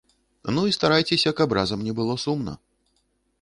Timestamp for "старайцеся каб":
0.77-1.53